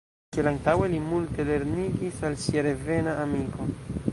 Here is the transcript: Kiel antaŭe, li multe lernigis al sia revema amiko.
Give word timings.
Kiel 0.35 0.47
antaŭe, 0.51 0.87
li 0.93 1.01
multe 1.09 1.45
lernigis 1.51 2.19
al 2.31 2.39
sia 2.47 2.65
revema 2.71 3.15
amiko. 3.27 3.69